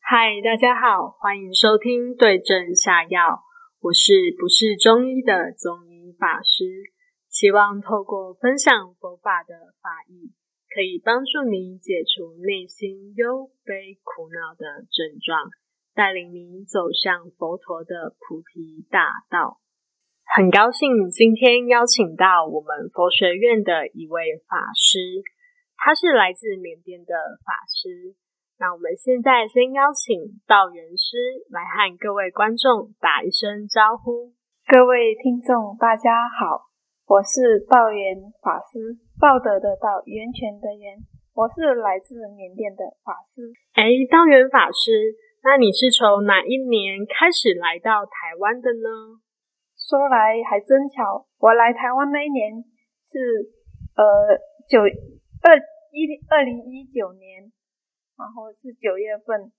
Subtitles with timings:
[0.00, 3.42] 嗨，大家好，欢迎收听对症下药。
[3.80, 6.64] 我是不是中医的中医法师？
[7.28, 10.32] 希望透过分享佛法的法义，
[10.68, 15.48] 可以帮助你解除内心忧悲苦恼的症状，
[15.94, 19.60] 带领你走向佛陀的菩提大道。
[20.28, 25.24] 很高兴今天邀请到我们佛学院的一位法师，
[25.76, 27.14] 他是来自缅甸的
[27.44, 28.14] 法师。
[28.58, 31.16] 那我们现在先邀请道元师
[31.48, 34.34] 来和各位观众打一声招呼。
[34.66, 36.68] 各位听众，大家好，
[37.06, 40.94] 我是道元法师，道德的道，源泉的源，
[41.34, 43.50] 我是来自缅甸的法师。
[43.74, 49.18] 哎，道元法师，那你是从哪一年开始来到台湾的呢？
[49.74, 52.62] 说来还真巧，我来台湾那一年
[53.10, 53.50] 是
[53.98, 55.58] 呃九二
[55.90, 57.50] 一二零一九年。
[58.18, 59.52] 然后是九月份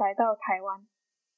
[0.00, 0.80] 来到台湾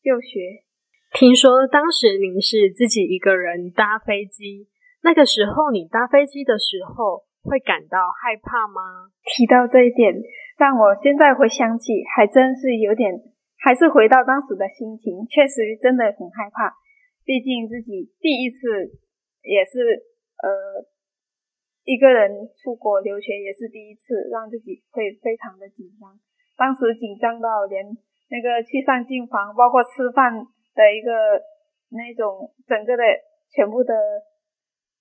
[0.01, 0.63] 就学。
[1.11, 4.69] 听说当时您是自己一个人搭飞机，
[5.03, 9.09] 那个时候你搭飞机的时候会感到害怕吗？
[9.23, 10.13] 提到这一点，
[10.59, 13.15] 让我现在回想起，还真是有点，
[13.57, 16.75] 还是回到当时的心情，确实真的很害怕。
[17.25, 18.91] 毕竟自己第一次，
[19.43, 19.79] 也是
[20.43, 20.85] 呃
[21.85, 26.19] 一个人出国留学，也是第一次，让自己会非常的紧张。
[26.57, 27.85] 当时紧张到连
[28.31, 30.35] 那个去上进房，包括吃饭
[30.75, 31.11] 的一个
[31.91, 33.03] 那种整个的
[33.51, 33.95] 全部的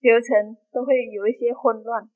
[0.01, 2.09] 流程都会有一些混乱。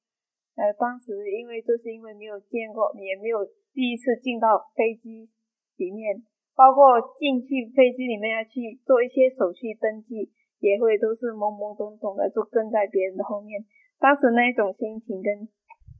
[0.55, 5.29] 呃，当时因为就是因为没有见过，也没有第一次进到飞机
[5.77, 6.23] 里面，
[6.55, 13.63] 包括进去飞机里面要去做一些手续登记，也会都是懵懵懂懂的，就跟在别人的后面。
[13.99, 15.47] 当时那种心情跟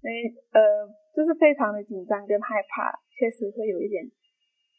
[0.01, 0.09] 那
[0.57, 0.95] 呃。
[1.11, 4.05] 就是非常的紧张跟害怕，确实会有一点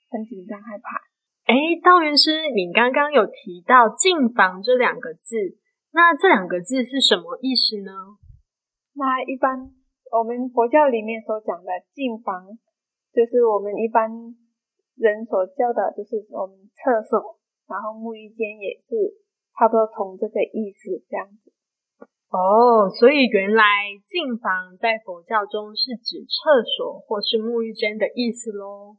[0.09, 0.97] 很紧张害怕。
[1.45, 5.59] 哎，道元师，你刚刚有提到“进房”这两个字，
[5.93, 7.93] 那这两个字是什么意思呢？
[9.01, 9.73] 那一般
[10.13, 12.45] 我们佛教里面所讲的“净房”，
[13.17, 14.13] 就是我们一般
[14.95, 19.25] 人所叫的，就是我们厕所，然后沐浴间也是
[19.57, 21.51] 差不多从这个意思这样子。
[22.29, 23.65] 哦，所以原来
[24.05, 28.99] 净房在佛教中是指厕所或是沐浴间的意思喽？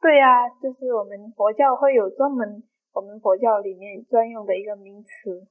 [0.00, 2.62] 对呀，就是我们佛教会有专门
[2.92, 5.48] 我们佛教里面专用的一个名词。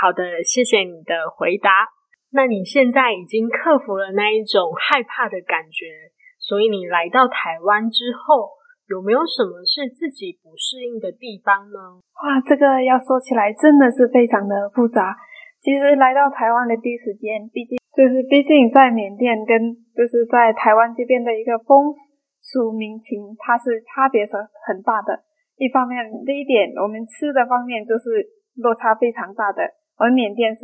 [0.00, 1.97] 好的，谢谢你的回答。
[2.30, 8.52] 那你现在已经克服了那一种害怕的感觉，所以你来到台湾之后，
[8.88, 12.00] 有没有什么是自己不适应的地方呢？
[12.20, 15.16] 哇，这个要说起来真的是非常的复杂。
[15.60, 21.92] 其实来到台湾的第一时间，毕竟就是毕竟在缅甸跟就是在台湾这边的一个风
[22.40, 24.36] 俗民情，它是差别是
[24.68, 25.24] 很大的。
[25.56, 28.22] 一方面，第一点，我们吃的方面就是
[28.54, 29.64] 落差非常大的。
[29.96, 30.62] 而缅甸是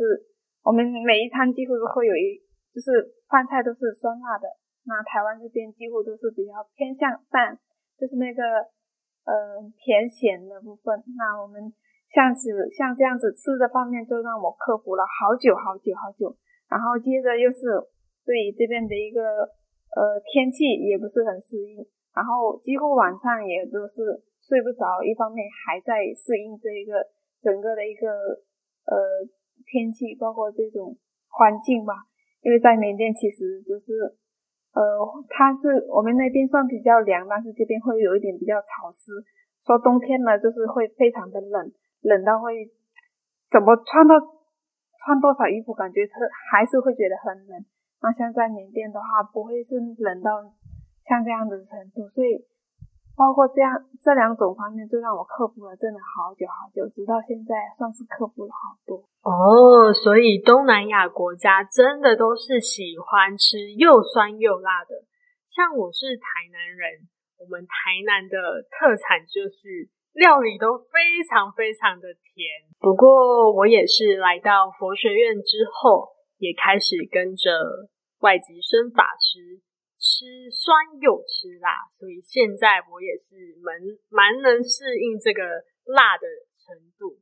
[0.65, 2.41] 我们每一餐几乎都会有一，
[2.73, 2.89] 就是
[3.29, 4.49] 饭菜都是酸辣的。
[4.89, 7.53] 那台湾这边几乎都是比较偏向淡，
[7.95, 8.41] 就是那个
[9.29, 11.03] 呃甜咸的部分。
[11.15, 11.71] 那我们。
[12.05, 16.29] 像是像这样子吃的方面，就让我克服了好久好久好久。
[16.69, 17.65] 然后接着又是
[18.23, 19.41] 对于这边的一个
[19.89, 21.81] 呃天气也不是很适应，
[22.13, 25.01] 然后几乎晚上也都是睡不着。
[25.01, 27.01] 一方面还在适应这一个
[27.41, 28.07] 整个的一个
[28.85, 28.95] 呃
[29.65, 30.97] 天气，包括这种
[31.29, 31.93] 环境吧。
[32.41, 33.93] 因为在缅甸其实就是
[34.73, 34.81] 呃
[35.29, 39.11] 它是我们那边算比较凉，但是这边会有一点比较潮湿。
[39.65, 41.71] 说冬天呢，就是会非常的冷。
[42.01, 42.69] 冷到会
[43.49, 44.13] 怎么穿到
[45.01, 46.21] 穿多少衣服，感觉特
[46.51, 47.65] 还是会觉得很冷。
[47.99, 50.53] 那像在缅甸的话，不会是冷到
[51.01, 52.07] 像这样的程度。
[52.07, 52.45] 所以，
[53.15, 53.71] 包括这样
[54.01, 59.03] 这两种方面，就让我克服了真的好久好久，直到现在算是克服了好多。
[59.23, 65.05] 哦，所以东南亚国家真的都是喜欢吃又酸又辣的。
[65.47, 67.07] 像我是台南人，
[67.39, 69.89] 我们台南的特产就是。
[70.15, 72.47] 料理都非常非常的甜，
[72.79, 76.07] 不过我也是来到佛学院之后，
[76.37, 77.51] 也开始跟着
[78.21, 79.59] 外籍生法师
[80.05, 80.69] 吃酸
[81.01, 83.73] 又吃辣，所以现在我也是蛮
[84.13, 85.41] 蛮能适应这个
[85.89, 87.17] 辣的程度。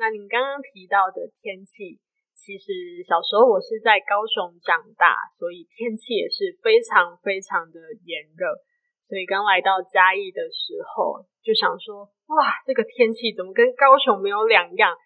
[0.00, 2.00] 那你刚刚提到的天气，
[2.32, 7.78] 其实小时候我是在高雄长大，所以天气也是非常非常的
[8.08, 8.64] 炎热。
[9.04, 14.96] 所以刚来到嘉义的时候，就想说，哇，这个天气怎么跟高雄没有两样？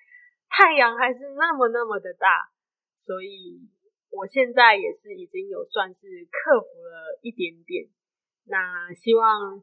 [0.49, 2.49] 太阳还是那么那么的大，
[2.97, 3.61] 所以
[4.11, 7.89] 我现在也是已经有算是克服了一点点。
[8.47, 9.63] 那希望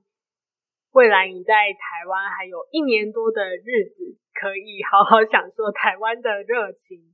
[0.91, 7.13] 未来你在台湾还有一年多的日子，可以好好享受台湾的热情。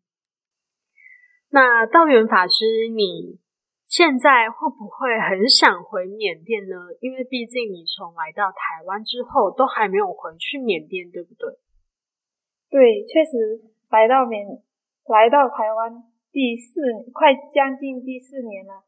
[1.50, 3.40] 那道元法师，你？
[3.86, 6.76] 现在会不会很想回缅甸呢？
[7.00, 11.60] 因为毕竟你从来到台湾之后都还没有回去缅甸，对不对？
[12.72, 14.48] 对，确实来到缅
[15.06, 16.04] 来到台湾
[16.34, 16.82] 第四
[17.14, 18.82] 快将近第四年了。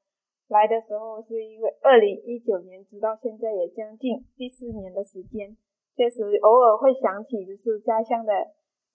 [0.50, 5.56] 来的时候是因为二零一九年，直到现在也将近第四年的时间。
[5.96, 8.34] 确实偶尔会想起，就是家乡的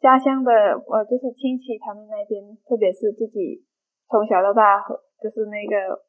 [0.00, 3.64] 家乡的呃，就是亲戚他们那边，特别是自己
[4.08, 4.82] 从小到大。
[5.22, 6.02] 就是那个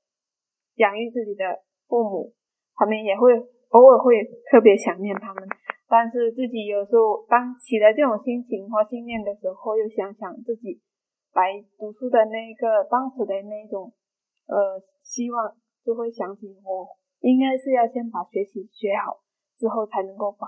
[0.75, 1.43] 养育自己的
[1.85, 2.33] 父母，
[2.73, 3.37] 他们也会
[3.69, 5.43] 偶尔会特别想念他们，
[5.87, 10.79] 但是自己有时候当起了这种心情或信念的时候，又想想自己
[11.33, 13.91] 来读书的那个当时的那种
[14.47, 16.87] 呃希望，就会想起我
[17.21, 19.21] 应该是要先把学习学好，
[19.57, 20.47] 之后才能够把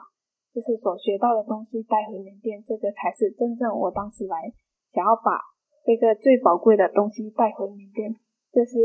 [0.54, 4.52] 就是所学到的东西带回缅甸，这个才是真正我当时来
[4.92, 5.40] 想要把
[5.84, 8.14] 这个最宝贵的东西带回缅甸。
[8.52, 8.78] 就是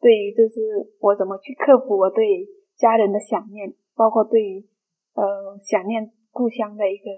[0.00, 2.46] 对于，就是我怎么去克服我对
[2.76, 4.68] 家人的想念，包括对于
[5.14, 7.10] 呃想念故乡的一个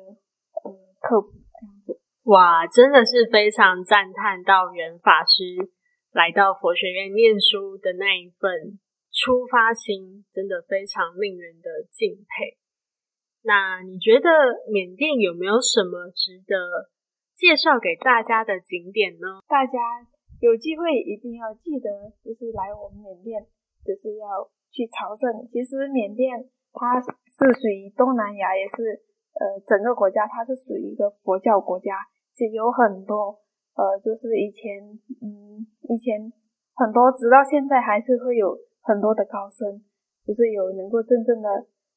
[0.63, 1.29] 呃克服
[1.61, 2.01] 这样子。
[2.25, 5.57] 哇，真的是非常赞叹道元法师
[6.13, 8.79] 来到佛学院念书的那一份
[9.13, 12.57] 出发心，真的非常令人的敬佩。
[13.43, 14.29] 那你觉得
[14.73, 16.91] 缅甸有没有什么值得
[17.35, 19.41] 介绍给大家的景点呢？
[19.49, 19.73] 大家。
[20.41, 21.89] 有机会一定要记得，
[22.21, 23.41] 就是来我们缅甸，
[23.81, 25.25] 就是要去朝圣。
[25.49, 26.37] 其实缅甸
[26.75, 29.01] 它是属于东南亚，也是
[29.33, 31.97] 呃整个国家，它是属于一个佛教国家，
[32.53, 33.39] 有很多
[33.77, 34.83] 呃，就是以前
[35.23, 36.33] 嗯以前
[36.75, 39.83] 很多，直到现在还是会有很多的高僧，
[40.27, 41.49] 就是有能够真正的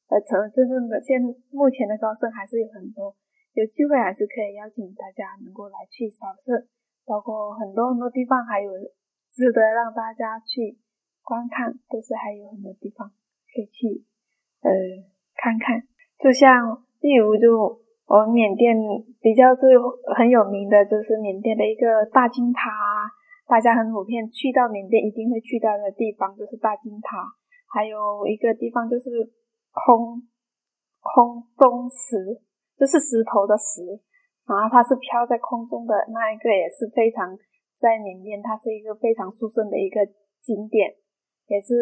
[0.09, 3.15] 呃成真正的现目前的高僧还是有很多，
[3.53, 6.67] 有机会还是可以邀请大家能够来去朝圣。
[7.05, 8.69] 包括很多很多地方，还有
[9.31, 10.77] 值得让大家去
[11.23, 13.07] 观看，都是还有很多地方
[13.53, 14.03] 可以去
[14.59, 14.69] 呃
[15.35, 15.87] 看看。
[16.19, 18.71] 就像例如，就我们缅甸
[19.19, 19.67] 比较是
[20.15, 22.71] 很有名的，就是缅甸的一个大金塔，
[23.45, 27.19] 大家很普遍去到缅甸一定会去到的地方，就是大金塔。
[27.67, 29.11] 还有一个地方就是
[29.71, 30.23] 空
[31.03, 32.39] 空中石，
[32.79, 33.83] 就是石头的石。
[34.47, 37.35] 然后它是飘在空中的那一个也是非常
[37.75, 39.99] 在缅甸，它是一个非常殊胜的一个
[40.39, 40.95] 景点，
[41.47, 41.75] 也是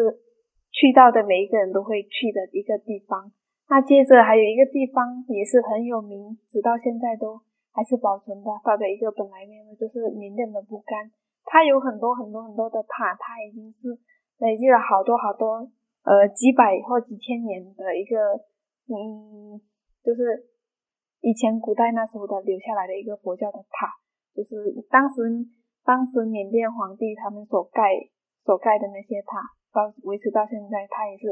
[0.72, 3.30] 去到的每一个人都会去的一个地方。
[3.68, 7.40] 那接着还有一个地方也是很有名，直到现在都
[7.72, 11.10] 还是保存的它的一个本来面目，就是缅甸的不干。
[11.44, 13.96] 它有很多很多很多的塔，它已经是
[14.38, 15.68] 累积了好多好多
[16.04, 18.16] 呃几百或几千年的一个
[18.88, 19.60] 嗯，
[20.02, 20.52] 就是。
[21.22, 23.90] 以前古代那时候的留下来的一个佛教的塔，
[24.32, 25.24] 就是当时
[25.82, 27.82] 当时缅甸皇帝他们所盖
[28.38, 29.42] 所盖的那些塔，
[29.72, 31.26] 到维持到现在，它也是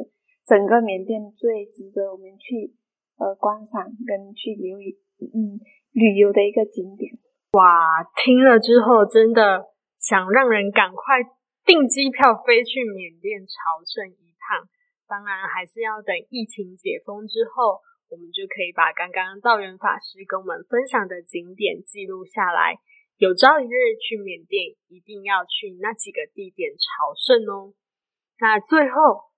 [0.47, 2.75] 整个缅甸最值得我们去
[3.19, 5.59] 呃观赏跟去留意嗯
[5.93, 7.13] 旅游的一个景点。
[7.53, 11.23] 哇，听了之后真的想让人赶快
[11.65, 14.69] 订机票飞去缅甸朝圣一趟，
[15.07, 17.81] 当然还是要等疫情解封之后。
[18.11, 22.79] 我们就可以把刚刚道元法师跟我们分享的景点记录下来。
[23.17, 27.75] 有朝一日去缅甸，一定要去那几个地点朝圣哦。
[28.39, 29.34] 那最后，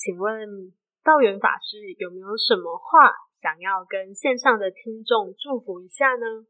[0.00, 0.72] 请问
[1.04, 6.46] 道元法师有没有什么话想要跟线上的听众祝福一下呢？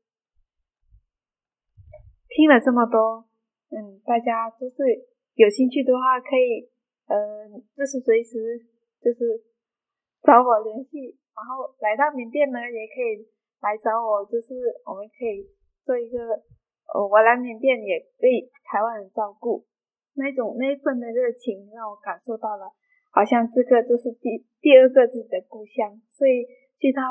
[2.28, 3.26] 听了这么多，
[3.74, 4.86] 嗯，大家就是
[5.34, 6.70] 有兴趣的话，可以，
[7.10, 8.38] 呃，就是随时
[9.02, 9.42] 就是
[10.22, 11.18] 找我联系。
[11.34, 13.26] 然后来到缅甸呢，也可以
[13.62, 14.54] 来找我，就是
[14.86, 15.42] 我们可以
[15.82, 16.22] 做一个，
[16.94, 19.66] 呃，我来缅甸也被台湾人照顾，
[20.14, 22.70] 那种那份的热情让我感受到了，
[23.10, 26.00] 好像这个就是第第二个自己的故乡。
[26.08, 26.46] 所以
[26.78, 27.02] 去到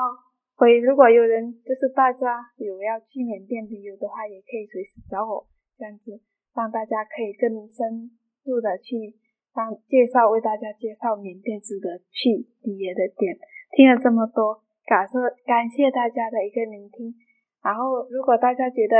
[0.56, 5.46] 回，如果有人就是大家有要去缅甸旅游的话，也可以随时找我，
[5.78, 6.20] 这样子
[6.54, 8.10] 让大家可以更深
[8.44, 9.16] 入的去
[9.54, 13.38] 让介绍为大家介绍缅甸值得去旅游的点。
[13.72, 17.14] 听了这么多，感受感谢大家的一个聆听。
[17.62, 18.96] 然后，如果大家觉得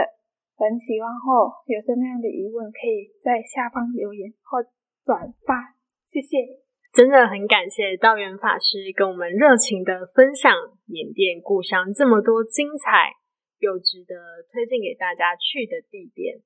[0.56, 4.62] 很喜欢或有什么样的疑问，可以在下方留言或
[5.04, 5.74] 转发，
[6.08, 6.69] 谢谢。
[6.92, 10.52] 真的很感谢道元法师跟我们热情的分享
[10.86, 13.14] 缅甸故乡这么多精彩
[13.58, 16.42] 又值得推荐给大家去的地点。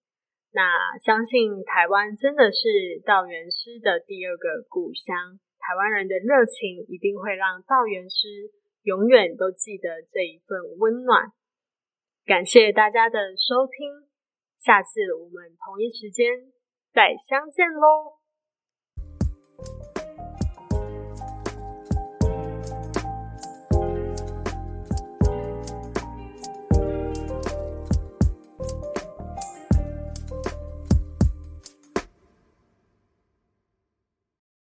[0.52, 0.62] 那
[1.02, 11.32] 相信台湾真的是道元师的第二个故乡，台湾人的热情一定会让道元师永远都记得这一份温暖。
[12.26, 14.08] 感谢大家的收听，
[14.58, 16.52] 下次我们同一时间
[16.92, 18.23] 再相见喽。